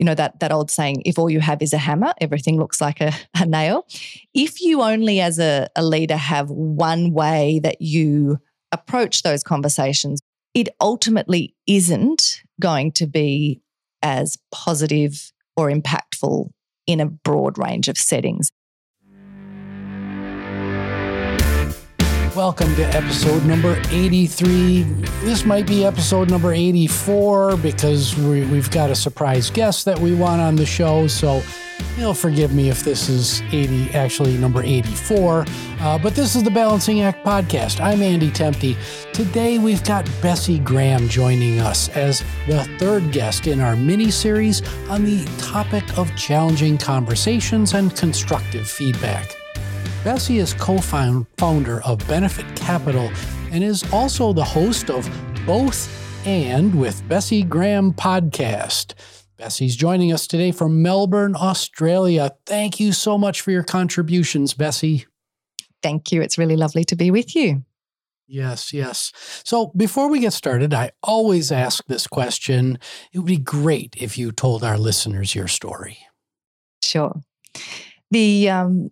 [0.00, 2.80] you know that that old saying if all you have is a hammer everything looks
[2.80, 3.86] like a, a nail.
[4.34, 8.38] If you only as a, a leader have one way that you
[8.72, 10.20] approach those conversations
[10.54, 13.60] it ultimately isn't going to be
[14.02, 16.48] as positive or impactful
[16.86, 18.50] in a broad range of settings
[22.40, 24.84] Welcome to episode number 83.
[25.24, 30.14] This might be episode number 84 because we, have got a surprise guest that we
[30.14, 31.06] want on the show.
[31.06, 31.42] So
[31.98, 35.44] you'll forgive me if this is 80, actually number 84.
[35.80, 37.78] Uh, but this is the Balancing Act podcast.
[37.78, 38.74] I'm Andy Temte.
[39.12, 44.66] Today we've got Bessi Graham joining us as the third guest in our mini series
[44.88, 49.36] on the topic of challenging conversations and constructive feedback.
[50.04, 53.10] Bessi is co founder of Benefit Capital
[53.52, 55.06] and is also the host of
[55.44, 55.90] Both
[56.26, 58.94] and with Bessi Graham podcast.
[59.38, 62.30] Bessi's joining us today from Melbourne, Australia.
[62.46, 65.04] Thank you so much for your contributions, Bessi.
[65.82, 66.22] Thank you.
[66.22, 67.62] It's really lovely to be with you.
[68.26, 69.12] Yes, yes.
[69.44, 72.78] So before we get started, I always ask this question.
[73.12, 75.98] It would be great if you told our listeners your story.
[76.82, 77.20] Sure.
[78.10, 78.90] The um,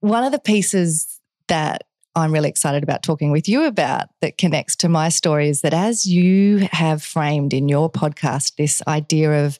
[0.00, 4.76] one of the pieces that I'm really excited about talking with you about that connects
[4.76, 9.58] to my story is that as you have framed in your podcast this idea of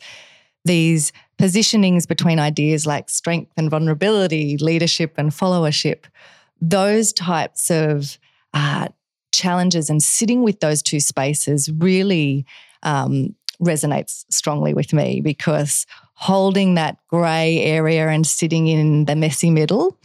[0.65, 6.05] these positionings between ideas like strength and vulnerability, leadership and followership,
[6.61, 8.19] those types of
[8.55, 8.89] uh,
[9.33, 12.45] challenges and sitting with those two spaces really
[12.83, 15.87] um, resonates strongly with me because
[16.21, 19.97] holding that grey area and sitting in the messy middle,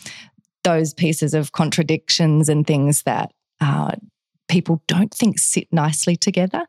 [0.63, 3.91] those pieces of contradictions and things that uh,
[4.47, 6.67] people don't think sit nicely together.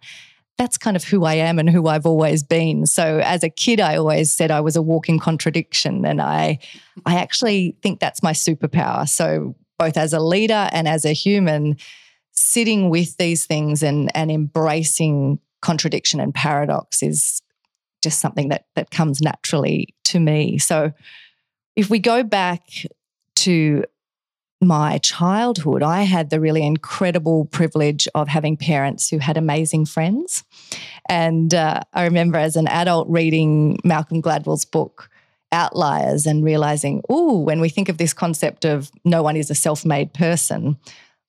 [0.56, 2.86] That's kind of who I am and who I've always been.
[2.86, 6.58] So as a kid, I always said I was a walking contradiction, and I,
[7.04, 9.06] I actually think that's my superpower.
[9.06, 11.76] So both as a leader and as a human,
[12.32, 17.42] sitting with these things and and embracing contradiction and paradox is
[18.04, 20.58] just something that that comes naturally to me.
[20.58, 20.92] So
[21.74, 22.62] if we go back
[23.36, 23.84] to
[24.60, 30.44] my childhood, I had the really incredible privilege of having parents who had amazing friends.
[31.08, 35.10] And uh, I remember as an adult reading Malcolm Gladwell's book,
[35.52, 39.54] Outliers, and realizing, oh, when we think of this concept of no one is a
[39.54, 40.78] self made person,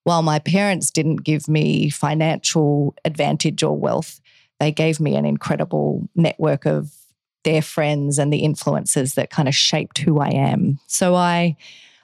[0.03, 4.21] while my parents didn't give me financial advantage or wealth,
[4.59, 6.91] they gave me an incredible network of
[7.43, 10.79] their friends and the influences that kind of shaped who I am.
[10.87, 11.57] So I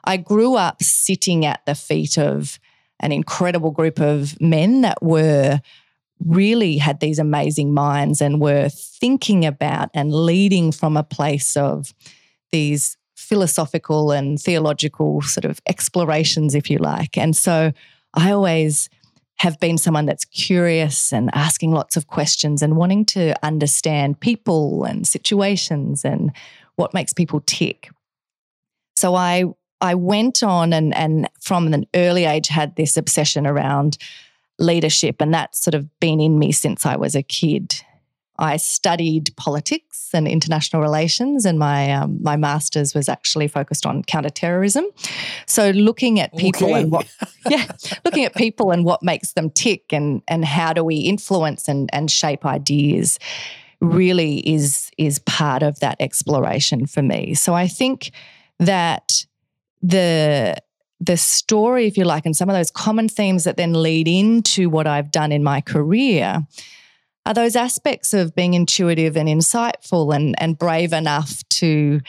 [0.03, 2.59] I grew up sitting at the feet of
[2.99, 5.61] an incredible group of men that were
[6.25, 11.93] really had these amazing minds and were thinking about and leading from a place of
[12.51, 17.17] these philosophical and theological sort of explorations, if you like.
[17.17, 17.71] And so
[18.13, 18.89] I always
[19.41, 24.83] have been someone that's curious and asking lots of questions and wanting to understand people
[24.83, 26.31] and situations and
[26.75, 27.89] what makes people tick.
[28.95, 29.45] So I
[29.81, 33.97] I went on and and from an early age had this obsession around
[34.59, 37.81] leadership and that's sort of been in me since I was a kid.
[38.37, 44.03] I studied politics and international relations, and my um, my master's was actually focused on
[44.03, 44.85] counterterrorism.
[45.45, 46.81] So, looking at people okay.
[46.81, 47.07] and what,
[47.49, 47.65] yeah,
[48.05, 51.89] looking at people and what makes them tick, and and how do we influence and
[51.93, 53.19] and shape ideas,
[53.79, 57.33] really is is part of that exploration for me.
[57.33, 58.11] So, I think
[58.59, 59.25] that
[59.81, 60.55] the
[60.99, 64.69] the story, if you like, and some of those common themes that then lead into
[64.69, 66.45] what I've done in my career
[67.25, 72.01] are those aspects of being intuitive and insightful and, and brave enough to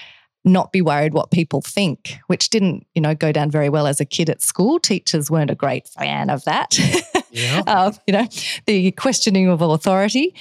[0.45, 4.01] not be worried what people think, which didn't, you know, go down very well as
[4.01, 4.81] a kid at school.
[4.81, 6.77] Teachers weren't a great fan of that.
[7.31, 7.63] Yeah.
[7.67, 8.27] uh, you know,
[8.67, 10.35] the questioning of authority.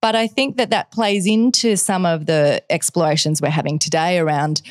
[0.00, 4.62] But I think that that plays into some of the explorations we're having today around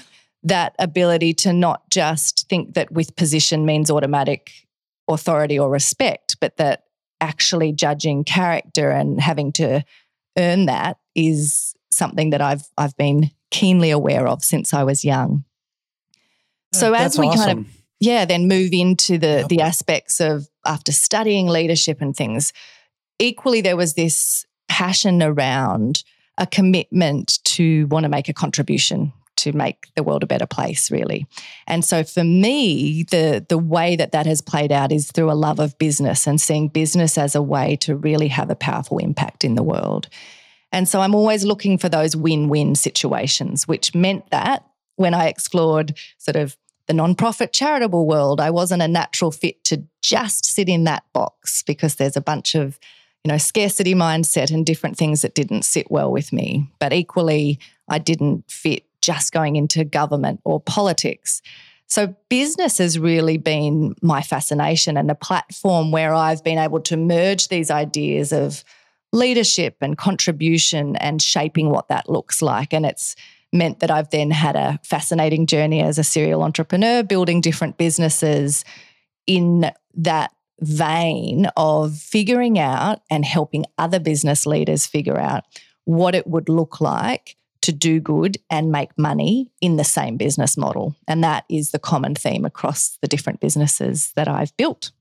[0.43, 4.51] that ability to not just think that with position means automatic
[5.07, 6.85] authority or respect, but that
[7.21, 9.83] actually judging character and having to
[10.37, 15.43] earn that is something that I've I've been keenly aware of since I was young.
[16.75, 17.39] Oh, so That's as we awesome.
[17.45, 17.65] kind of
[17.99, 22.53] yeah, then move into the the aspects of after studying leadership and things,
[23.17, 26.03] equally there was this passion around
[26.37, 30.91] a commitment to want to make a contribution to make the world a better place
[30.91, 31.25] really
[31.67, 35.33] and so for me the the way that that has played out is through a
[35.33, 39.43] love of business and seeing business as a way to really have a powerful impact
[39.43, 40.07] in the world
[40.71, 44.63] And so I'm always looking for those win win situations, which meant that
[44.97, 46.57] when I explored sort of
[46.87, 51.63] the nonprofit charitable world, I wasn't a natural fit to just sit in that box
[51.63, 52.79] because there's a bunch of
[53.23, 56.69] you know scarcity mindset and different things that didn't sit well with me.
[56.79, 61.41] But equally, I didn't fit just going into government or politics.
[61.87, 66.97] So, business has really been my fascination and a platform where I've been able to
[66.97, 68.63] merge these ideas of
[69.11, 72.73] leadership and contribution and shaping what that looks like.
[72.73, 73.15] And it's
[73.51, 78.63] meant that I've then had a fascinating journey as a serial entrepreneur, building different businesses
[79.25, 80.31] in that
[80.61, 85.43] vein of figuring out and helping other business leaders figure out
[85.85, 90.57] what it would look like to do good and make money in the same business
[90.57, 90.95] model.
[91.07, 94.91] And that is the common theme across the different businesses that I've built.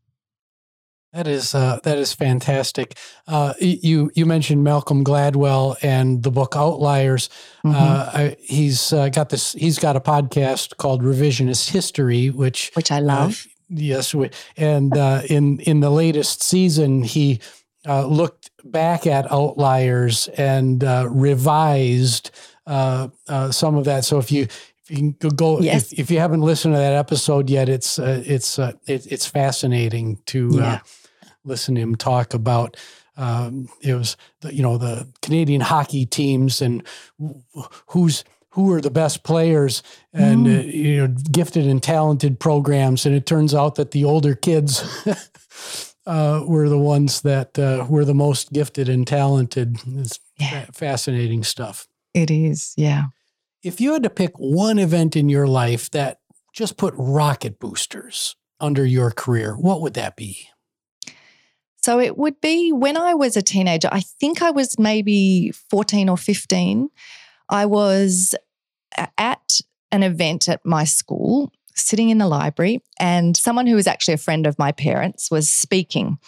[1.12, 2.94] That is uh, that is fantastic.
[3.26, 7.30] Uh, you you mentioned Malcolm Gladwell and the book Outliers.
[7.64, 7.74] Mm-hmm.
[7.74, 9.54] Uh, he's uh, got this.
[9.54, 13.46] He's got a podcast called Revisionist History, which which I love.
[13.48, 14.14] Uh, yes,
[14.58, 17.40] and uh, in in the latest season, he
[17.86, 22.30] looked back at Outliers and revised
[22.68, 24.04] some of that.
[24.04, 24.46] So if you
[24.88, 25.92] if you can go yes.
[25.92, 29.26] if, if you haven't listened to that episode yet, it's uh, it's uh, it, it's
[29.26, 30.72] fascinating to yeah.
[30.72, 30.78] uh,
[31.44, 32.76] listen to him talk about.
[33.16, 36.86] Um, it was the, you know the Canadian hockey teams and
[37.88, 39.82] who's who are the best players
[40.12, 40.58] and mm.
[40.58, 44.84] uh, you know gifted and talented programs, and it turns out that the older kids.
[46.06, 49.76] uh, were the ones that uh, were the most gifted and talented.
[49.86, 50.64] It's yeah.
[50.72, 51.86] fascinating stuff.
[52.14, 53.06] It is, yeah.
[53.62, 56.20] If you had to pick one event in your life that
[56.52, 60.48] just put rocket boosters under your career, what would that be?
[61.76, 66.08] So it would be when I was a teenager, I think I was maybe 14
[66.08, 66.88] or 15.
[67.48, 68.34] I was
[69.16, 69.60] at
[69.92, 74.18] an event at my school, sitting in the library, and someone who was actually a
[74.18, 76.18] friend of my parents was speaking.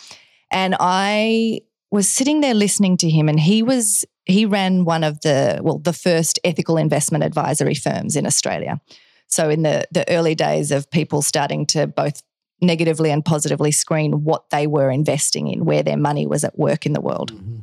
[0.50, 5.20] And I was sitting there listening to him, and he was he ran one of
[5.20, 8.80] the well the first ethical investment advisory firms in Australia.
[9.26, 12.22] So in the the early days of people starting to both
[12.60, 16.84] negatively and positively screen what they were investing in, where their money was at work
[16.86, 17.32] in the world.
[17.32, 17.60] Mm-hmm.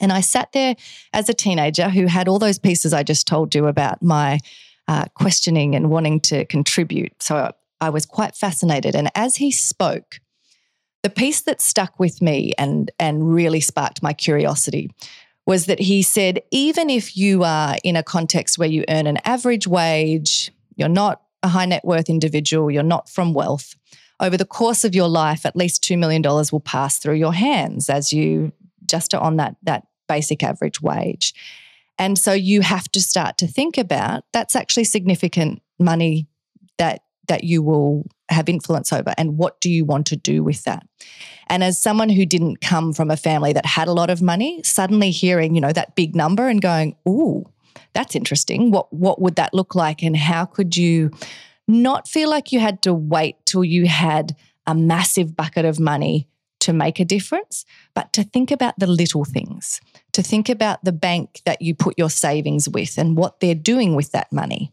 [0.00, 0.76] And I sat there
[1.12, 4.38] as a teenager who had all those pieces I just told you about my
[4.88, 7.22] uh, questioning and wanting to contribute.
[7.22, 8.94] So I was quite fascinated.
[8.94, 10.20] And as he spoke,
[11.02, 14.90] the piece that stuck with me and, and really sparked my curiosity
[15.46, 19.18] was that he said, even if you are in a context where you earn an
[19.24, 23.76] average wage, you're not a high net worth individual, you're not from wealth,
[24.18, 27.90] over the course of your life, at least $2 million will pass through your hands
[27.90, 28.52] as you
[28.86, 31.34] just are on that, that basic average wage.
[31.98, 36.28] And so you have to start to think about that's actually significant money
[36.78, 40.64] that that you will have influence over and what do you want to do with
[40.64, 40.86] that?
[41.48, 44.62] And as someone who didn't come from a family that had a lot of money
[44.64, 47.44] suddenly hearing you know that big number and going ooh
[47.96, 48.70] that's interesting.
[48.70, 50.02] What what would that look like?
[50.02, 51.10] And how could you
[51.66, 54.36] not feel like you had to wait till you had
[54.66, 56.28] a massive bucket of money
[56.60, 57.64] to make a difference?
[57.94, 59.80] But to think about the little things
[60.12, 63.94] to think about the bank that you put your savings with and what they're doing
[63.94, 64.72] with that money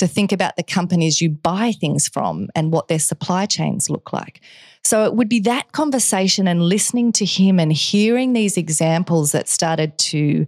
[0.00, 4.12] to think about the companies you buy things from and what their supply chains look
[4.12, 4.40] like.
[4.82, 9.48] So it would be that conversation and listening to him and hearing these examples that
[9.48, 10.46] started to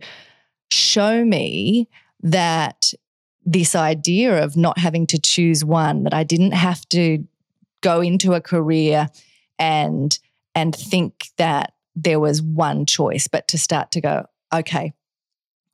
[0.71, 1.89] show me
[2.23, 2.93] that
[3.45, 7.25] this idea of not having to choose one, that I didn't have to
[7.83, 9.09] go into a career
[9.59, 10.19] and
[10.55, 14.93] and think that there was one choice, but to start to go, okay,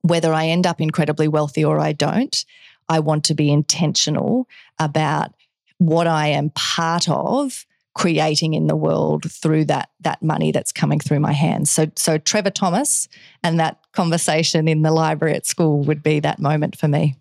[0.02, 2.44] whether I end up incredibly wealthy or I don't,
[2.88, 5.33] I want to be intentional about
[5.78, 11.00] what I am part of creating in the world through that that money that's coming
[11.00, 11.71] through my hands.
[11.71, 13.09] So so Trevor Thomas
[13.42, 17.16] and that conversation in the library at school would be that moment for me.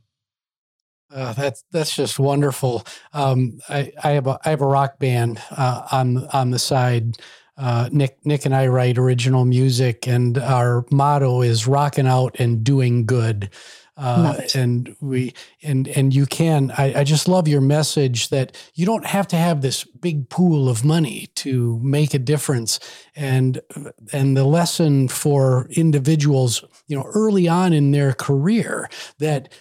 [1.12, 2.86] Uh, that's that's just wonderful.
[3.14, 7.18] Um, I, I, have a I have a rock band uh, on on the side.
[7.58, 12.64] Uh, Nick Nick and I write original music, and our motto is "rocking out and
[12.64, 13.50] doing good."
[13.98, 18.86] Uh, and we and and you can I, I just love your message that you
[18.86, 22.80] don't have to have this big pool of money to make a difference.
[23.16, 23.60] And
[24.14, 28.88] and the lesson for individuals you know early on in their career
[29.18, 29.52] that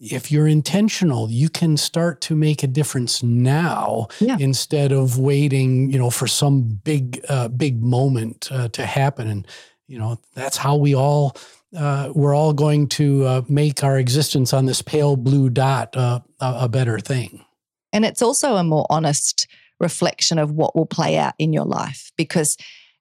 [0.00, 4.36] if you're intentional you can start to make a difference now yeah.
[4.40, 9.26] instead of waiting you know for some big uh, big moment uh, to happen.
[9.26, 9.46] And
[9.88, 11.36] you know that's how we all
[11.76, 16.20] uh, we're all going to uh, make our existence on this pale blue dot uh,
[16.40, 17.44] a, a better thing.
[17.92, 19.46] And it's also a more honest
[19.78, 22.12] reflection of what will play out in your life.
[22.16, 22.56] Because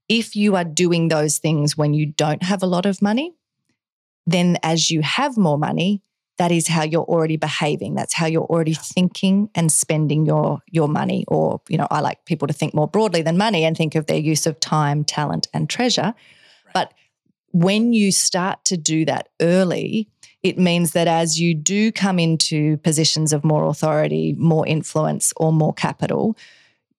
[0.08, 3.36] if you are doing those things when you don't have a lot of money,
[4.26, 6.02] then as you have more money,
[6.38, 7.96] that is how you're already behaving.
[7.96, 11.26] That's how you're already thinking and spending your your money.
[11.28, 14.06] Or, you know, I like people to think more broadly than money and think of
[14.06, 16.14] their use of time, talent, and treasure.
[16.14, 16.74] Right.
[16.74, 16.94] But
[17.52, 20.08] when you start to do that early,
[20.44, 25.52] it means that as you do come into positions of more authority, more influence, or
[25.52, 26.38] more capital,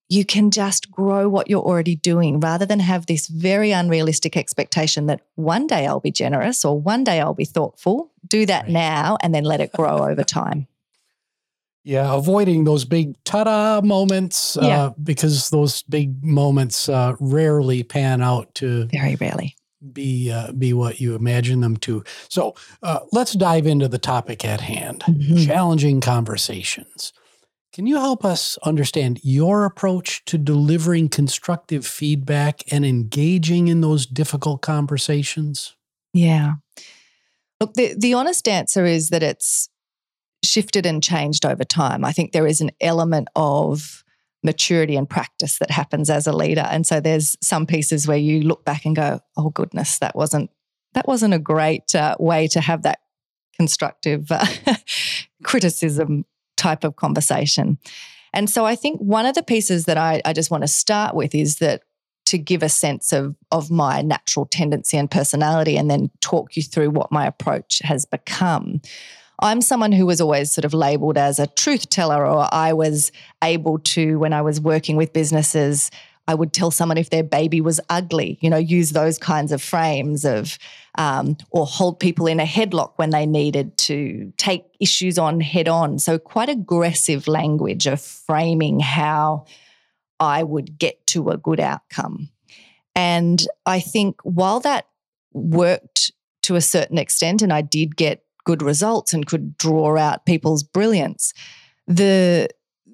[0.08, 5.06] you can just grow what you're already doing rather than have this very unrealistic expectation
[5.06, 8.10] that one day I'll be generous or one day I'll be thoughtful.
[8.26, 8.72] Do that right.
[8.72, 10.66] now and then let it grow over time.
[11.82, 14.90] Yeah, avoiding those big ta-da moments uh, yeah.
[15.02, 19.56] because those big moments uh, rarely pan out to very rarely
[19.92, 22.04] be uh, be what you imagine them to.
[22.28, 25.44] So uh, let's dive into the topic at hand: mm-hmm.
[25.46, 27.12] challenging conversations.
[27.72, 34.06] Can you help us understand your approach to delivering constructive feedback and engaging in those
[34.06, 35.76] difficult conversations?
[36.12, 36.54] Yeah.
[37.60, 39.68] Look, the, the honest answer is that it's
[40.44, 42.04] shifted and changed over time.
[42.04, 44.02] I think there is an element of
[44.42, 46.66] maturity and practice that happens as a leader.
[46.70, 50.50] And so there's some pieces where you look back and go, "Oh goodness, that wasn't
[50.94, 53.00] that wasn't a great uh, way to have that
[53.56, 54.46] constructive uh,
[55.44, 56.24] criticism
[56.56, 57.78] type of conversation."
[58.32, 61.14] And so I think one of the pieces that I, I just want to start
[61.14, 61.82] with is that
[62.26, 66.62] to give a sense of of my natural tendency and personality and then talk you
[66.62, 68.80] through what my approach has become.
[69.40, 73.10] I'm someone who was always sort of labeled as a truth teller, or I was
[73.42, 75.90] able to, when I was working with businesses,
[76.28, 79.60] I would tell someone if their baby was ugly, you know, use those kinds of
[79.60, 80.58] frames of,
[80.96, 85.66] um, or hold people in a headlock when they needed to take issues on head
[85.66, 85.98] on.
[85.98, 89.46] So, quite aggressive language of framing how
[90.20, 92.28] I would get to a good outcome.
[92.94, 94.86] And I think while that
[95.32, 100.26] worked to a certain extent, and I did get good results and could draw out
[100.26, 101.32] people's brilliance.
[101.86, 102.48] The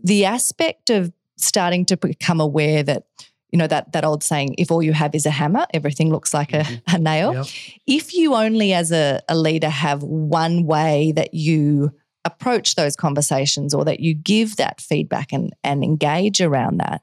[0.04, 3.04] the aspect of starting to become aware that
[3.50, 6.34] you know that that old saying if all you have is a hammer everything looks
[6.34, 6.96] like a, mm-hmm.
[6.96, 7.46] a nail yep.
[7.86, 11.92] if you only as a, a leader have one way that you
[12.24, 17.02] approach those conversations or that you give that feedback and and engage around that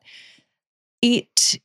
[1.01, 1.59] it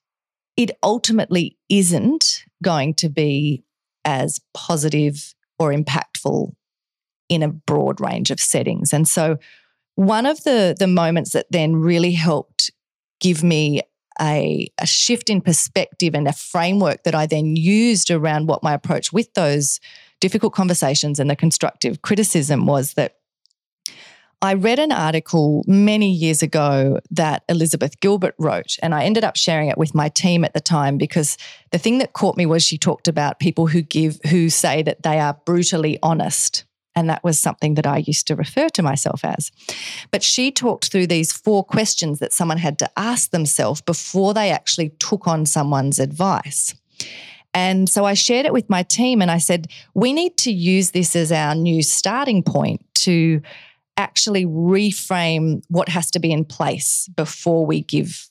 [0.56, 3.64] it ultimately isn't going to be
[4.04, 6.52] as positive or impactful
[7.28, 8.92] in a broad range of settings.
[8.92, 9.38] And so
[9.94, 12.70] one of the the moments that then really helped
[13.20, 13.82] give me
[14.20, 18.75] a, a shift in perspective and a framework that I then used around what my
[18.75, 19.80] approach with those
[20.20, 23.14] difficult conversations and the constructive criticism was that
[24.40, 29.37] I read an article many years ago that Elizabeth Gilbert wrote, and I ended up
[29.37, 31.37] sharing it with my team at the time because
[31.73, 35.02] the thing that caught me was she talked about people who give, who say that
[35.02, 36.64] they are brutally honest.
[36.99, 39.52] And that was something that I used to refer to myself as.
[40.11, 44.50] But she talked through these four questions that someone had to ask themselves before they
[44.50, 46.75] actually took on someone's advice.
[47.55, 50.90] And so I shared it with my team and I said, we need to use
[50.90, 53.43] this as our new starting point to
[53.97, 58.28] actually reframe what has to be in place before we give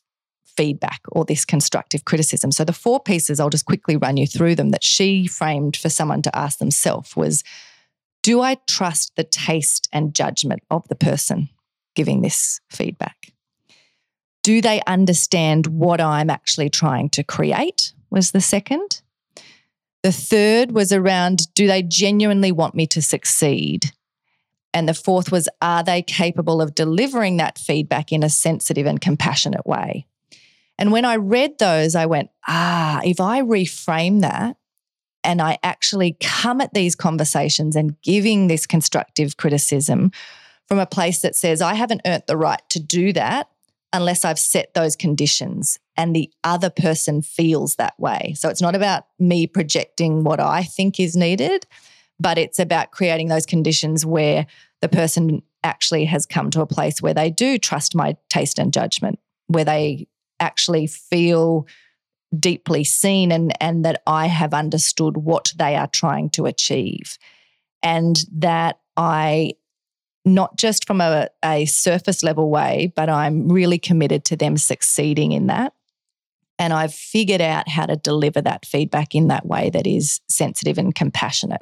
[0.58, 2.52] feedback or this constructive criticism.
[2.52, 5.88] So the four pieces, I'll just quickly run you through them that she framed for
[5.88, 7.46] someone to ask themselves was
[8.28, 11.48] do I trust the taste and judgment of the person
[11.96, 13.32] giving this feedback?
[14.44, 17.94] Do they understand what I'm actually trying to create?
[18.10, 19.02] Was the second.
[20.04, 23.94] The third was around do they genuinely want me to succeed?
[24.74, 29.00] And the fourth was are they capable of delivering that feedback in a sensitive and
[29.00, 30.06] compassionate way?
[30.78, 34.58] And when I read those, I went, ah, if I reframe that
[35.28, 40.12] and I actually come at these conversations and giving this constructive criticism
[40.68, 43.50] from a place that says, I haven't earned the right to do that
[43.92, 48.36] unless I've set those conditions and the other person feels that way.
[48.38, 51.68] So it's not about me projecting what I think is needed,
[52.20, 54.48] but it's about creating those conditions where
[54.82, 58.72] the person actually has come to a place where they do trust my taste and
[58.72, 60.08] judgment, where they
[60.40, 61.68] actually feel
[62.38, 67.18] deeply seen and, and that I have understood what they are trying to achieve.
[67.84, 69.54] And that I,
[70.26, 75.32] not just from a, a surface level way, but I'm really committed to them succeeding
[75.32, 75.74] in that.
[76.60, 80.78] And I've figured out how to deliver that feedback in that way that is sensitive
[80.78, 81.62] and compassionate.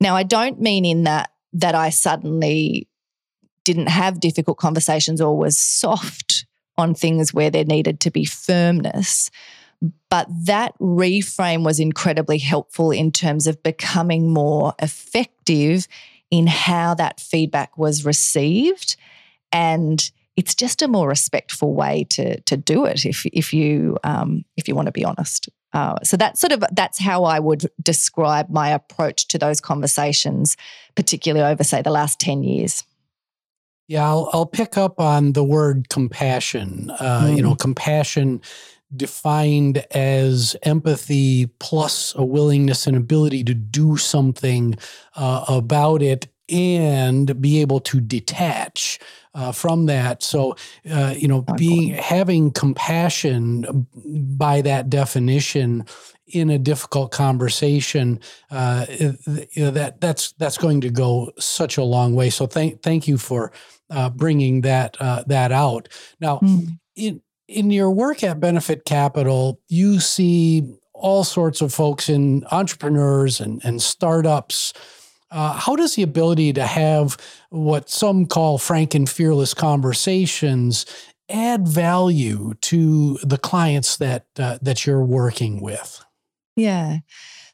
[0.00, 2.88] Now, I don't mean in that that I suddenly
[3.64, 6.46] didn't have difficult conversations or was soft
[6.78, 9.30] on things where there needed to be firmness.
[10.10, 15.86] But that reframe was incredibly helpful in terms of becoming more effective
[16.30, 18.96] in how that feedback was received.
[19.52, 24.44] And it's just a more respectful way to to do it if if you um,
[24.56, 25.48] if you want to be honest.
[25.72, 30.56] Uh, so that's sort of that's how I would describe my approach to those conversations,
[30.94, 32.84] particularly over say the last ten years.
[33.88, 36.90] Yeah, I'll, I'll pick up on the word compassion.
[36.98, 37.36] Uh, mm.
[37.36, 37.58] You know, mm.
[37.58, 38.40] compassion
[38.94, 44.76] defined as empathy plus a willingness and ability to do something
[45.16, 48.98] uh, about it and be able to detach
[49.34, 50.22] uh, from that.
[50.22, 50.56] So,
[50.90, 55.84] uh, you know, being having compassion by that definition
[56.26, 59.16] in a difficult conversation, uh, you
[59.56, 62.30] know, that that's that's going to go such a long way.
[62.30, 63.52] So, thank thank you for
[63.90, 65.88] uh, bringing that uh, that out.
[66.20, 66.78] Now, mm.
[66.94, 73.40] in in your work at Benefit Capital, you see all sorts of folks in entrepreneurs
[73.40, 74.72] and, and startups.
[75.30, 77.16] Uh, how does the ability to have
[77.50, 80.86] what some call frank and fearless conversations
[81.28, 86.04] add value to the clients that uh, that you're working with?
[86.54, 86.98] Yeah,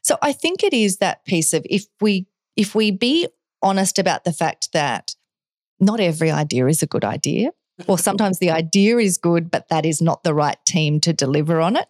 [0.01, 3.27] so I think it is that piece of if we if we be
[3.61, 5.15] honest about the fact that
[5.79, 7.49] not every idea is a good idea
[7.87, 11.59] or sometimes the idea is good, but that is not the right team to deliver
[11.59, 11.87] on it.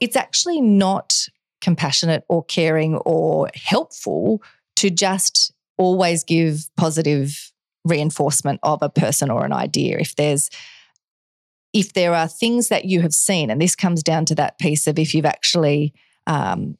[0.00, 1.28] It's actually not
[1.60, 4.42] compassionate or caring or helpful
[4.76, 7.52] to just always give positive
[7.84, 9.98] reinforcement of a person or an idea.
[9.98, 10.50] If there's
[11.74, 14.86] if there are things that you have seen, and this comes down to that piece
[14.86, 15.92] of if you've actually
[16.26, 16.78] um,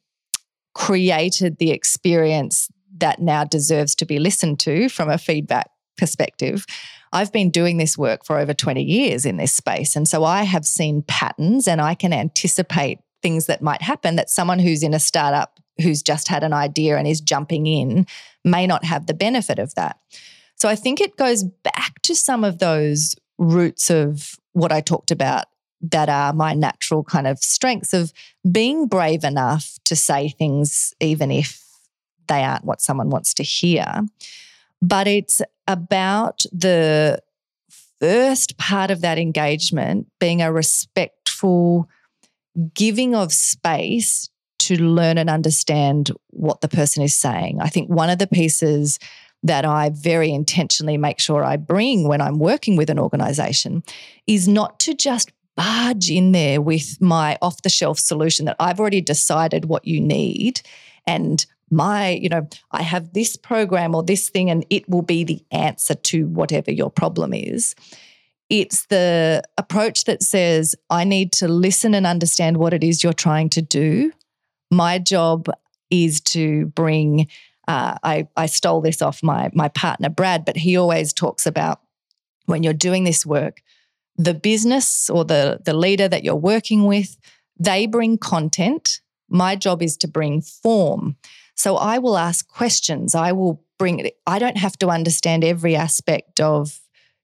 [0.73, 6.65] created the experience that now deserves to be listened to from a feedback perspective,
[7.11, 9.95] I've been doing this work for over 20 years in this space.
[9.95, 14.29] And so I have seen patterns and I can anticipate things that might happen that
[14.29, 18.05] someone who's in a startup who's just had an idea and is jumping in
[18.43, 19.97] may not have the benefit of that.
[20.55, 25.11] So I think it goes back to some of those roots of what I talked
[25.11, 25.45] about
[25.81, 28.11] that are my natural kind of strengths of
[28.49, 31.63] being brave enough to say things, even if
[32.27, 34.03] they aren't what someone wants to hear.
[34.81, 37.21] But it's about the
[37.99, 41.89] first part of that engagement being a respectful
[42.73, 47.59] giving of space to learn and understand what the person is saying.
[47.61, 48.99] I think one of the pieces
[49.43, 53.83] that I very intentionally make sure I bring when I'm working with an organization
[54.27, 58.79] is not to just barge in there with my off the shelf solution that I've
[58.79, 60.61] already decided what you need
[61.05, 65.23] and my, you know, I have this program or this thing, and it will be
[65.23, 67.75] the answer to whatever your problem is.
[68.49, 73.13] It's the approach that says, I need to listen and understand what it is you're
[73.13, 74.11] trying to do.
[74.71, 75.47] My job
[75.91, 77.27] is to bring,
[77.67, 81.81] uh, I, I stole this off my, my partner, Brad, but he always talks about
[82.45, 83.61] when you're doing this work,
[84.17, 87.17] the business or the, the leader that you're working with,
[87.59, 89.01] they bring content.
[89.29, 91.15] My job is to bring form.
[91.59, 93.13] So I will ask questions.
[93.13, 94.17] I will bring it.
[94.25, 96.79] I don't have to understand every aspect of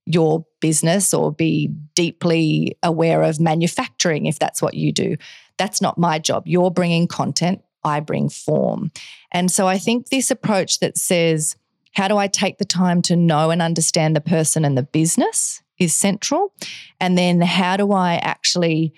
[0.05, 5.15] your business or be deeply aware of manufacturing if that's what you do.
[5.57, 6.43] That's not my job.
[6.45, 8.91] You're bringing content, I bring form.
[9.31, 11.55] And so I think this approach that says,
[11.93, 15.63] how do I take the time to know and understand the person and the business
[15.77, 16.53] is central.
[16.99, 18.93] And then how do I actually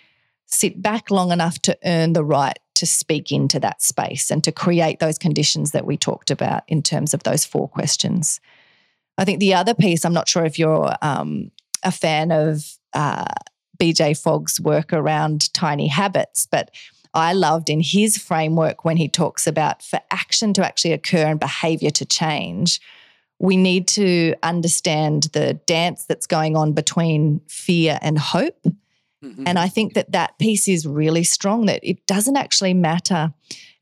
[0.46, 4.52] sit back long enough to earn the right to speak into that space and to
[4.52, 8.40] create those conditions that we talked about in terms of those four questions.
[9.18, 11.52] I think the other piece, I'm not sure if you're um,
[11.84, 12.64] a fan of
[12.94, 13.26] uh,
[13.78, 16.72] BJ Fogg's work around tiny habits, but
[17.14, 21.40] I loved in his framework when he talks about for action to actually occur and
[21.40, 22.80] behavior to change,
[23.40, 28.66] we need to understand the dance that's going on between fear and hope
[29.24, 29.44] Mm-hmm.
[29.48, 33.34] And I think that that piece is really strong that it doesn't actually matter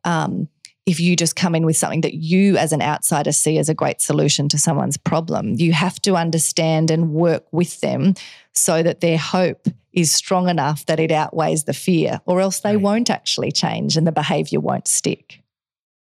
[0.04, 0.48] um,
[0.86, 3.74] if you just come in with something that you as an outsider see as a
[3.74, 5.56] great solution to someone's problem.
[5.56, 8.14] You have to understand and work with them
[8.54, 12.76] so that their hope is strong enough that it outweighs the fear, or else they
[12.76, 12.84] right.
[12.84, 15.42] won't actually change and the behavior won't stick.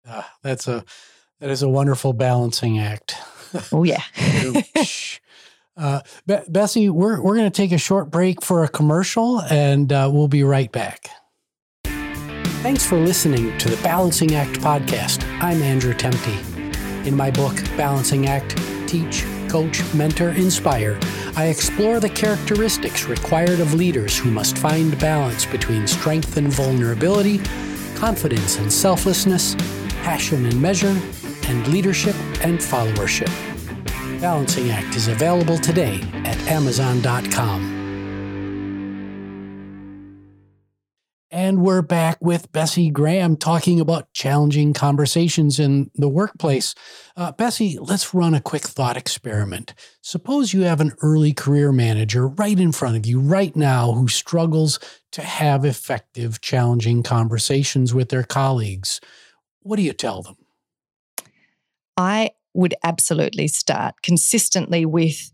[0.07, 0.85] Uh, that's a
[1.39, 3.15] that is a wonderful balancing act.
[3.71, 4.03] Oh yeah.
[5.79, 9.91] Uh, Be- Bessi, we're, we're going to take a short break for a commercial and
[9.93, 11.09] uh, we'll be right back.
[12.61, 15.23] Thanks for listening to the Balancing Act podcast.
[15.41, 17.07] I'm Andrew Temte.
[17.07, 20.99] In my book, Balancing Act Teach, Coach, Mentor, Inspire,
[21.37, 27.39] I explore the characteristics required of leaders who must find balance between strength and vulnerability,
[27.95, 29.55] confidence and selflessness,
[30.03, 30.99] passion and measure,
[31.47, 33.31] and leadership and followership.
[34.19, 37.79] Balancing Act is available today at Amazon.com.
[41.31, 46.75] And we're back with Bessi Graham talking about challenging conversations in the workplace.
[47.15, 49.73] Uh, Bessi, let's run a quick thought experiment.
[50.01, 54.07] Suppose you have an early career manager right in front of you right now who
[54.07, 54.79] struggles
[55.11, 58.99] to have effective, challenging conversations with their colleagues.
[59.61, 60.35] What do you tell them?
[61.95, 65.31] I would absolutely start consistently with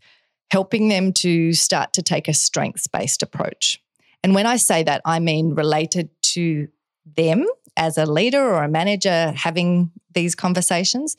[0.52, 3.82] helping them to start to take a strengths based approach.
[4.24, 6.68] And when I say that, I mean related to
[7.18, 11.18] them as a leader or a manager having these conversations,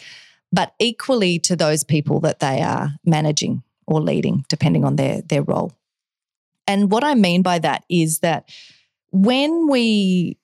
[0.53, 5.43] but equally to those people that they are managing or leading, depending on their, their
[5.43, 5.73] role.
[6.69, 8.49] And what I mean by that is that
[9.11, 10.39] when we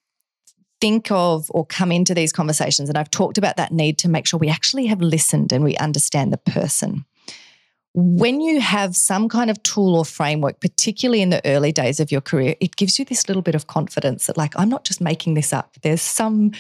[0.83, 4.27] think of or come into these conversations, and I've talked about that need to make
[4.27, 7.07] sure we actually have listened and we understand the person
[7.95, 12.11] when you have some kind of tool or framework, particularly in the early days of
[12.11, 15.01] your career, it gives you this little bit of confidence that, like, I'm not just
[15.01, 15.77] making this up.
[15.83, 16.53] There's some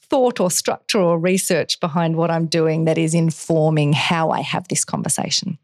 [0.00, 4.68] thought or structure or research behind what I'm doing that is informing how I have
[4.68, 5.58] this conversation.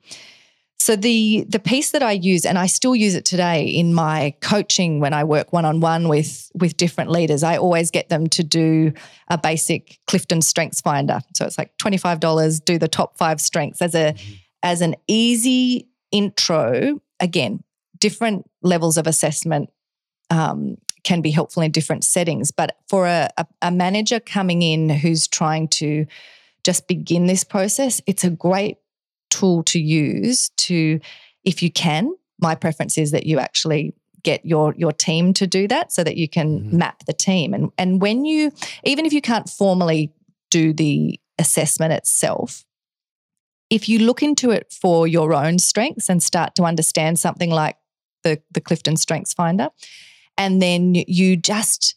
[0.85, 4.35] So the the piece that I use, and I still use it today in my
[4.41, 8.27] coaching when I work one on one with with different leaders, I always get them
[8.29, 8.93] to do
[9.29, 11.21] a basic Clifton Strengths Finder.
[11.35, 12.61] So it's like twenty five dollars.
[12.61, 17.63] Do the top five strengths as a mm-hmm as an easy intro, again,
[18.01, 19.69] different levels of assessment
[20.31, 22.51] um, can be helpful in different settings.
[22.51, 26.07] But for a, a, a manager coming in who's trying to
[26.65, 28.79] just begin this process, it's a great
[29.37, 31.01] tool to use to,
[31.45, 35.69] if you can, my preference is that you actually get your your team to do
[35.69, 36.79] that so that you can mm-hmm.
[36.79, 38.51] map the team and and when you
[38.83, 40.11] even if you can't formally
[40.51, 42.65] do the assessment itself
[43.71, 47.77] if you look into it for your own strengths and start to understand something like
[48.23, 49.69] the, the Clifton Strengths Finder,
[50.37, 51.95] and then you just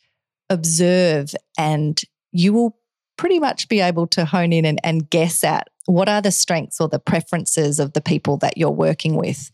[0.50, 2.78] observe and you will
[3.18, 6.80] pretty much be able to hone in and, and guess at what are the strengths
[6.80, 9.50] or the preferences of the people that you're working with.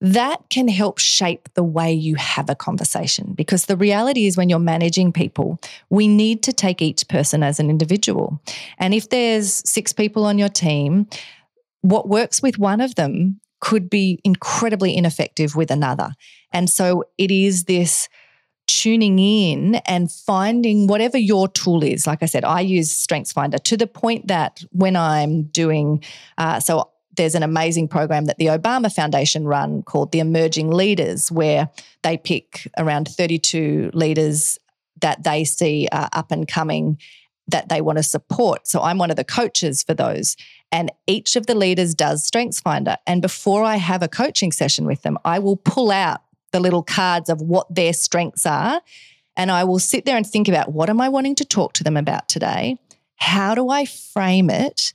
[0.00, 4.48] That can help shape the way you have a conversation because the reality is when
[4.48, 5.58] you're managing people,
[5.88, 8.40] we need to take each person as an individual.
[8.78, 11.06] And if there's six people on your team,
[11.80, 16.10] what works with one of them could be incredibly ineffective with another.
[16.52, 18.08] And so it is this
[18.66, 22.06] tuning in and finding whatever your tool is.
[22.06, 26.02] Like I said, I use StrengthsFinder to the point that when I'm doing,
[26.38, 31.30] uh, so there's an amazing program that the Obama Foundation run called the Emerging Leaders,
[31.30, 31.70] where
[32.02, 34.58] they pick around 32 leaders
[35.00, 36.98] that they see are up and coming
[37.48, 38.66] that they want to support.
[38.66, 40.36] So I'm one of the coaches for those.
[40.72, 42.96] And each of the leaders does Strengths Finder.
[43.06, 46.22] And before I have a coaching session with them, I will pull out
[46.54, 48.80] the little cards of what their strengths are.
[49.36, 51.84] And I will sit there and think about what am I wanting to talk to
[51.84, 52.78] them about today?
[53.16, 54.94] How do I frame it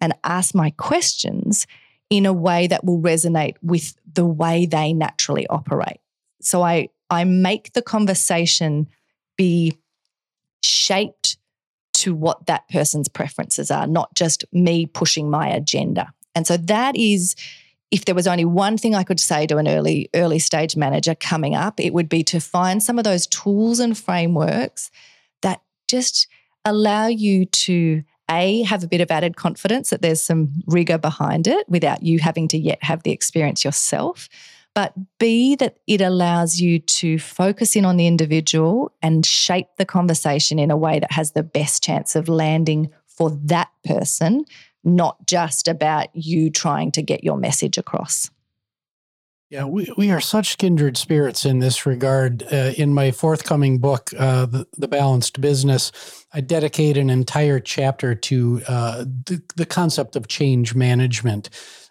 [0.00, 1.68] and ask my questions
[2.10, 6.00] in a way that will resonate with the way they naturally operate?
[6.42, 8.88] So I, I make the conversation
[9.36, 9.78] be
[10.64, 11.38] shaped
[11.92, 16.12] to what that person's preferences are, not just me pushing my agenda.
[16.34, 17.36] And so that is
[17.90, 21.14] if there was only one thing I could say to an early early stage manager
[21.14, 24.90] coming up, it would be to find some of those tools and frameworks
[25.42, 26.26] that just
[26.64, 31.46] allow you to a have a bit of added confidence that there's some rigor behind
[31.46, 34.28] it without you having to yet have the experience yourself
[34.76, 39.86] but B, that it allows you to focus in on the individual and shape the
[39.86, 44.44] conversation in a way that has the best chance of landing for that person,
[44.86, 48.30] not just about you trying to get your message across.
[49.50, 52.42] Yeah, we, we are such kindred spirits in this regard.
[52.52, 55.92] Uh, in my forthcoming book, uh, the, the, Balanced Business,
[56.32, 61.50] I dedicate an entire chapter to uh, the, the concept of change management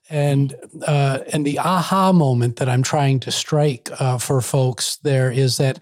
[0.09, 0.55] and
[0.85, 5.57] uh, and the aha moment that I'm trying to strike uh, for folks there is
[5.57, 5.79] that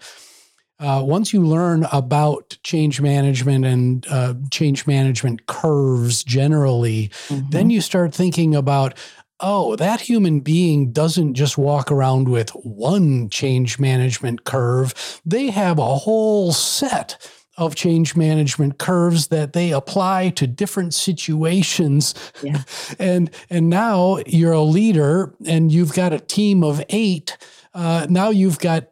[0.80, 7.48] uh, once you learn about change management and uh, change management curves generally, mm-hmm.
[7.50, 8.94] then you start thinking about
[9.40, 15.78] oh, that human being doesn't just walk around with one change management curve, they have
[15.78, 22.62] a whole set of change management curves that they apply to different situations yeah.
[22.98, 27.36] and and now you're a leader and you've got a team of eight
[27.72, 28.88] uh, now you've got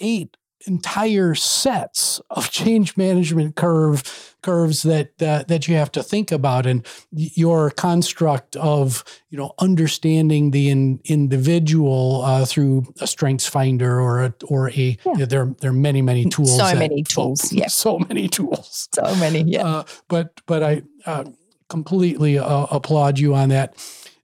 [0.00, 0.36] eight
[0.66, 6.66] entire sets of change management curve curves that uh, that you have to think about.
[6.66, 14.00] And your construct of you know understanding the in, individual uh, through a strengths finder
[14.00, 15.24] or a or a yeah.
[15.26, 17.66] there there are many many tools so many tools yeah.
[17.66, 18.88] so many tools.
[18.94, 19.66] So many yeah.
[19.66, 21.24] Uh, but but I uh,
[21.68, 23.74] completely uh, applaud you on that.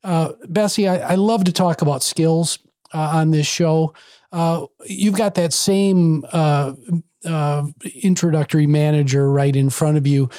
[0.05, 2.59] Uh, Bessi I, I love to talk about skills
[2.93, 3.95] on this show
[4.33, 6.73] uh, you've got that same uh,
[7.25, 7.67] uh,
[8.03, 10.31] introductory manager right in front of you.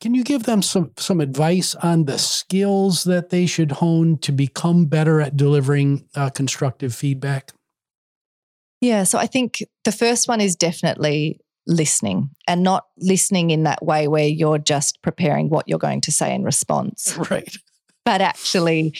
[0.00, 4.32] Can you give them some some advice on the skills that they should hone to
[4.32, 7.52] become better at delivering uh, constructive feedback?
[8.80, 13.84] Yeah, so I think the first one is definitely listening and not listening in that
[13.84, 17.16] way where you're just preparing what you're going to say in response.
[17.30, 17.54] Right.
[18.06, 18.94] But actually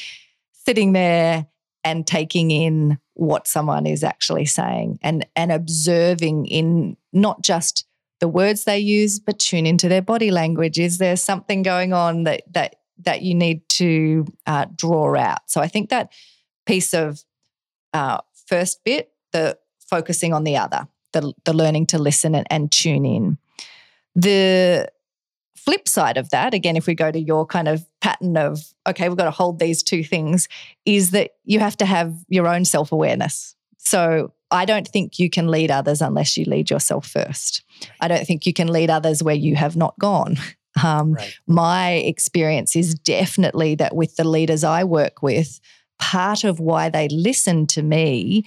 [0.53, 1.46] sitting there
[1.83, 7.87] and taking in what someone is actually saying and and observing in not just
[8.19, 10.79] the words they use but tune into their body language.
[10.79, 15.41] Is there something going on that that that you need to uh, draw out?
[15.47, 16.13] So i think that
[16.65, 17.23] piece of
[17.93, 22.71] uh, first bit the focusing on the other the, the learning to listen and, and
[22.73, 23.39] tune in.
[24.15, 24.89] The
[25.57, 29.09] flip side of that, again, if we go to your kind of pattern of, okay,
[29.09, 30.49] we've got to hold these two things,
[30.85, 33.55] is that you have to have your own self awareness.
[33.79, 37.63] So I don't think you can lead others unless you lead yourself first.
[38.01, 40.37] I don't think you can lead others where you have not gone.
[40.85, 41.35] Um, right.
[41.49, 45.61] My experience is definitely that with the leaders I work with,
[45.99, 48.45] part of why they listen to me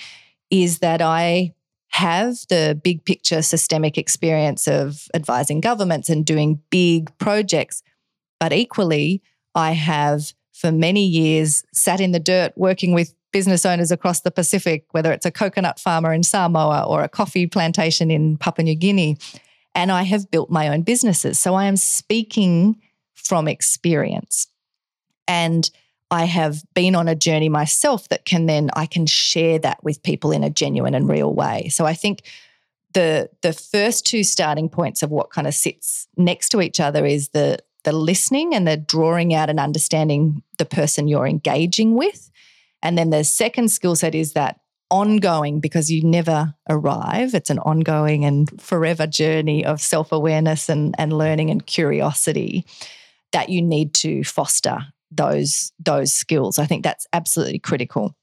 [0.50, 1.54] is that I
[1.90, 7.84] have the big picture systemic experience of advising governments and doing big projects.
[8.40, 9.22] But equally,
[9.56, 14.32] I have for many years sat in the dirt working with business owners across the
[14.32, 18.76] Pacific, whether it's a coconut farmer in Samoa or a coffee plantation in Papua New
[18.76, 19.18] Guinea.
[19.76, 21.40] And I have built my own businesses.
[21.40, 22.80] So I am speaking
[23.14, 24.48] from experience.
[25.28, 25.70] And
[26.12, 30.04] I have been on a journey myself that can then I can share that with
[30.04, 31.70] people in a genuine and real way.
[31.70, 32.22] So I think
[32.94, 37.06] the the first two starting points of what kind of sits next to each other
[37.06, 42.32] is the the listening and the drawing out and understanding the person you're engaging with.
[42.82, 47.34] And then the second skill set is that ongoing because you never arrive.
[47.34, 52.66] It's an ongoing and forever journey of self awareness and, and learning and curiosity
[53.32, 54.80] that you need to foster
[55.12, 56.60] those those skills.
[56.60, 58.16] I think that's absolutely critical.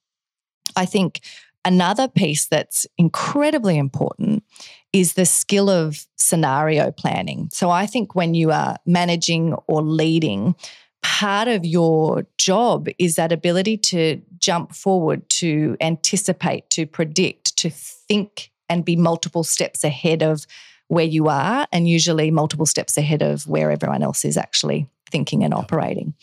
[0.76, 1.20] I think
[1.64, 4.44] another piece that's incredibly important
[4.92, 7.48] is the skill of scenario planning.
[7.52, 10.54] So I think when you are managing or leading,
[11.02, 17.70] part of your job is that ability to jump forward, to anticipate, to predict, to
[17.70, 20.46] think and be multiple steps ahead of
[20.88, 25.44] where you are, and usually multiple steps ahead of where everyone else is actually thinking
[25.44, 26.14] and operating.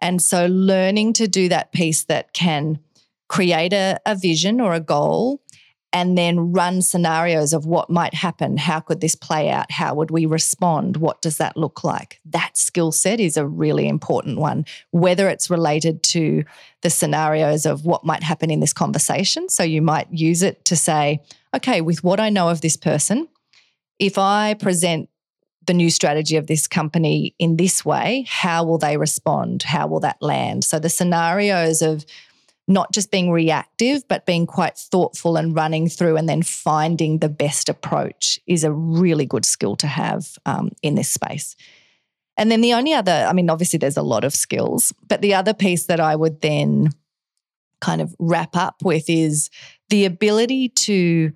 [0.00, 2.78] And so learning to do that piece that can
[3.32, 5.40] create a, a vision or a goal
[5.90, 8.58] and then run scenarios of what might happen.
[8.58, 9.70] How could this play out?
[9.70, 10.98] How would we respond?
[10.98, 12.20] What does that look like?
[12.26, 16.44] That skill set is a really important one, whether it's related to
[16.82, 19.48] the scenarios of what might happen in this conversation.
[19.48, 21.22] So you might use it to say,
[21.56, 23.28] okay, with what I know of this person,
[23.98, 25.08] if I present
[25.66, 29.62] the new strategy of this company in this way, how will they respond?
[29.62, 30.64] How will that land?
[30.64, 32.04] So the scenarios of
[32.68, 37.28] not just being reactive, but being quite thoughtful and running through and then finding the
[37.28, 41.56] best approach is a really good skill to have um, in this space.
[42.36, 45.34] And then the only other, I mean, obviously there's a lot of skills, but the
[45.34, 46.90] other piece that I would then
[47.80, 49.50] kind of wrap up with is
[49.90, 51.32] the ability to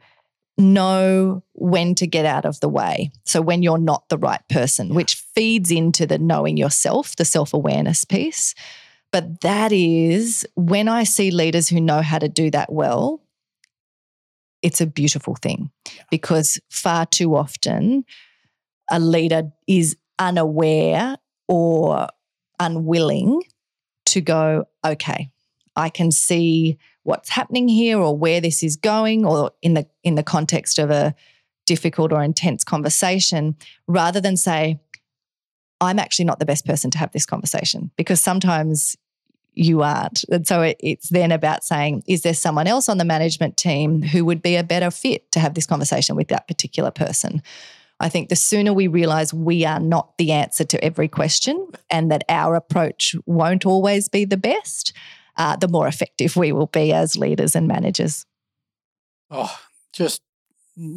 [0.58, 3.10] know when to get out of the way.
[3.24, 7.52] So, when you're not the right person, which feeds into the knowing yourself, the self
[7.52, 8.54] awareness piece.
[9.12, 13.22] But that is when I see leaders who know how to do that well,
[14.62, 16.02] it's a beautiful thing yeah.
[16.10, 18.04] because far too often
[18.90, 21.16] a leader is unaware
[21.48, 22.08] or
[22.58, 23.42] unwilling
[24.06, 25.30] to go, okay,
[25.76, 30.14] I can see what's happening here or where this is going or in the in
[30.14, 31.14] the context of a
[31.66, 34.80] difficult or intense conversation rather than say
[35.80, 38.96] I'm actually not the best person to have this conversation because sometimes
[39.56, 40.24] you aren't.
[40.30, 44.02] And so it, it's then about saying, is there someone else on the management team
[44.02, 47.42] who would be a better fit to have this conversation with that particular person?
[47.98, 52.10] I think the sooner we realize we are not the answer to every question and
[52.10, 54.92] that our approach won't always be the best,
[55.38, 58.26] uh, the more effective we will be as leaders and managers.
[59.30, 59.58] Oh,
[59.94, 60.20] just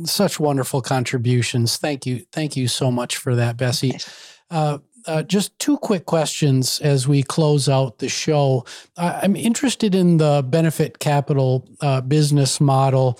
[0.03, 1.77] such wonderful contributions.
[1.77, 2.25] Thank you.
[2.33, 4.05] Thank you so much for that, Bessi.
[4.49, 8.65] Uh, uh, just two quick questions as we close out the show.
[8.97, 13.19] I'm interested in the benefit capital uh, business model.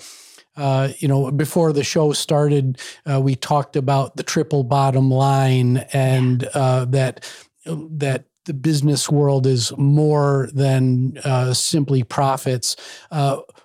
[0.56, 2.78] Uh, you know, before the show started,
[3.10, 7.24] uh, we talked about the triple bottom line and uh, that
[7.64, 11.18] that the business world is more than
[11.54, 12.76] simply profits.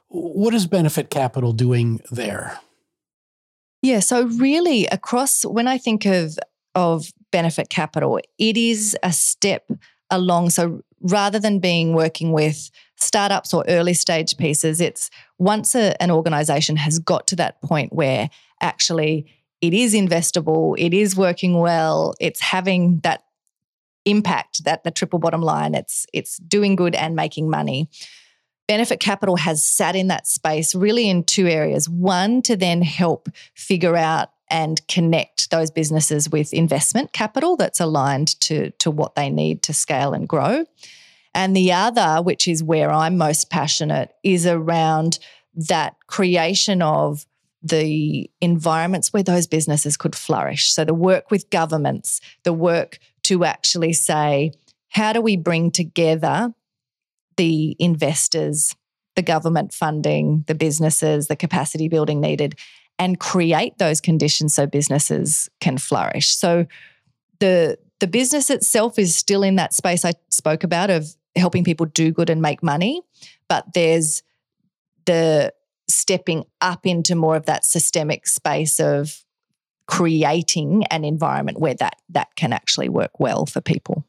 [0.07, 2.59] what is benefit capital doing there?
[3.81, 6.37] Yeah, so really across when I think of
[6.75, 9.69] of benefit capital, it is a step
[10.09, 10.51] along.
[10.51, 16.11] So rather than being working with startups or early stage pieces, it's once a, an
[16.11, 18.29] organization has got to that point where
[18.61, 19.25] actually
[19.59, 23.25] it is investable, it is working well, it's having that
[24.05, 27.89] impact that the triple bottom line it's it's doing good and making money
[28.67, 33.27] benefit capital has sat in that space really in two areas one to then help
[33.55, 39.29] figure out and connect those businesses with investment capital that's aligned to, to what they
[39.29, 40.65] need to scale and grow.
[41.33, 45.19] And the other, which is where I'm most passionate, is around
[45.55, 47.25] that creation of
[47.61, 50.71] the environments where those businesses could flourish.
[50.71, 54.51] So the work with governments, the work to actually say,
[54.89, 56.53] how do we bring together
[57.37, 58.75] the investors,
[59.15, 62.55] the government funding, the businesses, the capacity building needed,
[62.97, 66.35] and create those conditions so businesses can flourish.
[66.35, 66.65] So
[67.39, 71.85] the the business itself is still in that space I spoke about of helping people
[71.85, 73.01] do good and make money,
[73.47, 74.21] but there's
[75.05, 75.53] the
[75.89, 79.23] stepping up into more of that systemic space of
[79.87, 84.03] creating an environment where that that can actually work well for people.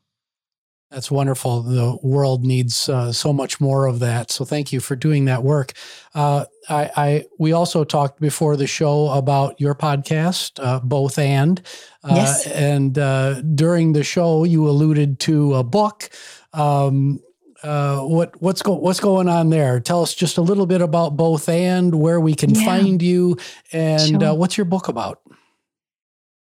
[0.97, 1.61] That's wonderful.
[1.61, 4.31] The world needs uh, so much more of that.
[4.31, 5.75] So thank you for doing that work.
[6.15, 11.61] Uh, I, I, we also talked before the show about your podcast, uh, both and.
[12.03, 12.47] Uh, yes.
[12.47, 16.09] And uh, during the show, you alluded to a book.
[16.55, 17.21] Um,
[17.63, 19.81] uh, what what's go, what's going on there?
[19.81, 22.65] Tell us just a little bit about both and where we can yeah.
[22.65, 23.37] find you,
[23.71, 24.35] and sure.
[24.35, 25.21] what's your book about?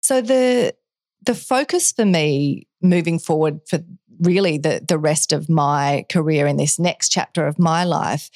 [0.01, 0.75] So the
[1.25, 3.79] the focus for me moving forward for
[4.21, 8.29] really the, the rest of my career in this next chapter of my life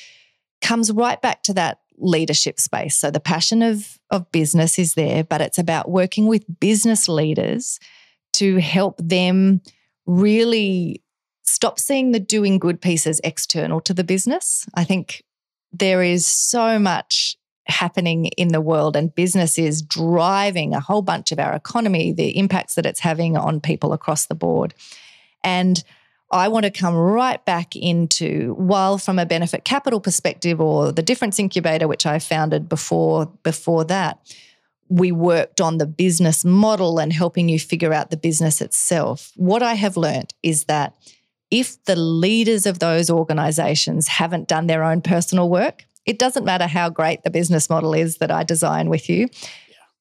[0.61, 2.97] comes right back to that leadership space.
[2.97, 7.79] So the passion of, of business is there, but it's about working with business leaders
[8.33, 9.61] to help them
[10.05, 11.01] really
[11.43, 14.65] stop seeing the doing good pieces external to the business.
[14.73, 15.23] I think
[15.71, 21.31] there is so much happening in the world and business is driving a whole bunch
[21.31, 24.73] of our economy, the impacts that it's having on people across the board.
[25.45, 25.81] And
[26.31, 31.03] I want to come right back into while from a benefit capital perspective or the
[31.03, 34.19] difference incubator which I founded before before that
[34.89, 39.31] we worked on the business model and helping you figure out the business itself.
[39.35, 40.93] What I have learned is that
[41.49, 46.67] if the leaders of those organizations haven't done their own personal work it doesn't matter
[46.67, 49.27] how great the business model is that I design with you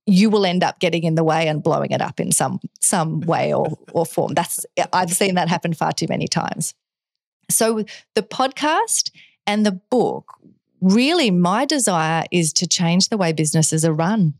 [0.07, 3.21] you will end up getting in the way and blowing it up in some some
[3.21, 4.35] way or or form.
[4.35, 6.75] That's I've seen that happen far too many times.
[7.51, 9.11] So the podcast
[9.47, 10.35] and the book,
[10.81, 14.35] really my desire is to change the way businesses are run.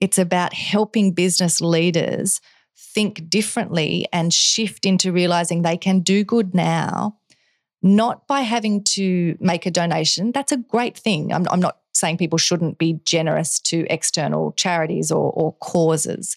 [0.00, 2.40] It's about helping business leaders
[2.76, 7.16] think differently and shift into realizing they can do good now,
[7.82, 10.32] not by having to make a donation.
[10.32, 11.32] That's a great thing.
[11.32, 16.36] I'm, I'm not saying people shouldn't be generous to external charities or, or causes.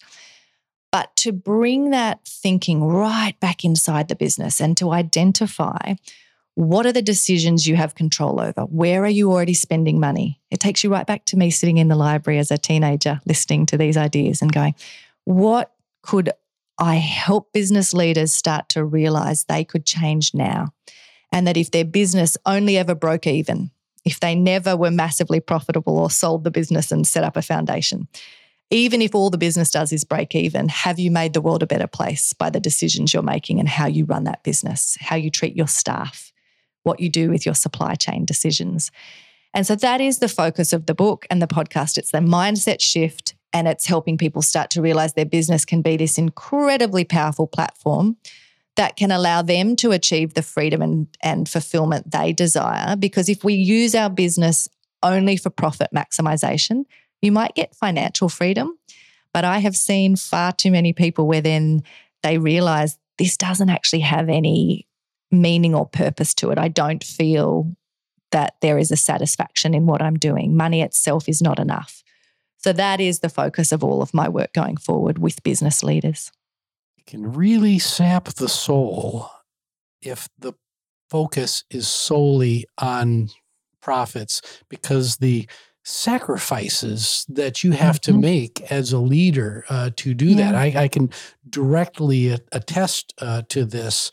[0.91, 5.95] But to bring that thinking right back inside the business and to identify
[6.55, 8.63] what are the decisions you have control over?
[8.63, 10.41] Where are you already spending money?
[10.51, 13.65] It takes you right back to me sitting in the library as a teenager listening
[13.67, 14.75] to these ideas and going,
[15.23, 16.31] what could
[16.77, 20.73] I help business leaders start to realize they could change now?
[21.31, 23.71] And that if their business only ever broke even,
[24.09, 28.07] if they never were massively profitable or sold the business and set up a foundation.
[28.71, 31.67] Even if all the business does is break even, have you made the world a
[31.67, 35.29] better place by the decisions you're making and how you run that business, how you
[35.29, 36.31] treat your staff,
[36.83, 38.91] what you do with your supply chain decisions?
[39.53, 41.97] And so that is the focus of the book and the podcast.
[41.97, 45.97] It's the mindset shift and it's helping people start to realize their business can be
[45.97, 48.17] this incredibly powerful platform
[48.79, 52.95] that can allow them to achieve the freedom and, and fulfillment they desire.
[52.95, 54.69] Because if we use our business
[55.03, 56.85] only for profit maximization,
[57.21, 58.79] you might get financial freedom.
[59.33, 61.83] But I have seen far too many people where then
[62.23, 64.87] they realize this doesn't actually have any
[65.29, 66.57] meaning or purpose to it.
[66.57, 67.75] I don't feel
[68.31, 70.55] that there is a satisfaction in what I'm doing.
[70.55, 72.01] Money itself is not enough.
[72.55, 76.31] So that is the focus of all of my work going forward with business leaders.
[77.09, 79.31] Can really sap the soul
[79.99, 80.53] if the
[81.09, 83.29] focus is solely on
[83.81, 85.49] profits because the
[85.83, 88.11] sacrifices that you have mm-hmm.
[88.11, 90.51] to make as a leader uh, to do yeah.
[90.51, 90.55] that.
[90.55, 91.09] I, I, can
[91.49, 94.11] directly attest uh, to this.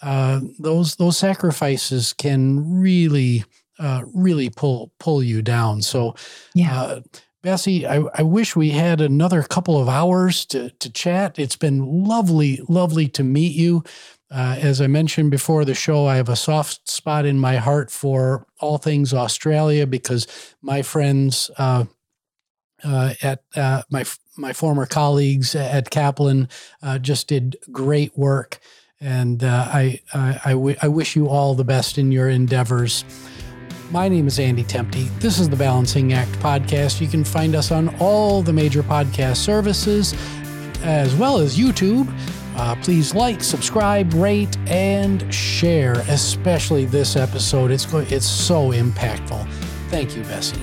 [0.00, 3.44] Uh, those those sacrifices can really
[3.80, 5.82] uh, really pull pull you down.
[5.82, 6.14] So,
[6.54, 7.00] yeah.
[7.46, 11.38] Bessi, I, I wish we had another couple of hours to, to chat.
[11.38, 13.84] It's been lovely, lovely to meet you.
[14.32, 17.92] Uh, as I mentioned before the show, I have a soft spot in my heart
[17.92, 20.26] for all things Australia because
[20.60, 21.84] my friends uh,
[22.82, 24.04] uh, at uh, my
[24.36, 26.48] my former colleagues at Kaplan
[26.82, 28.58] uh, just did great work,
[29.00, 33.04] and uh, I I, I, w- I wish you all the best in your endeavors.
[33.90, 35.08] My name is Andy Temte.
[35.20, 37.00] This is the Balancing Act podcast.
[37.00, 40.12] You can find us on all the major podcast services,
[40.82, 42.12] as well as YouTube.
[42.56, 47.70] Uh, please like, subscribe, rate, and share, especially this episode.
[47.70, 49.48] It's it's so impactful.
[49.88, 50.58] Thank you, Bessi.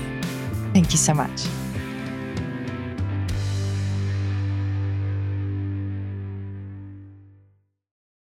[0.74, 1.44] Thank you so much.